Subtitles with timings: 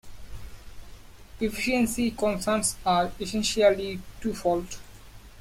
[1.39, 4.65] Efficiency concerns are essentially twofold.